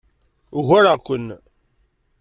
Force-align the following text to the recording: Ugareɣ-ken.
Ugareɣ-ken. 0.57 1.27